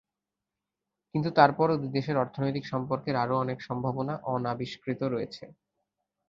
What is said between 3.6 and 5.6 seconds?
সম্ভাবনা অনাবিষ্কৃত রয়েছে।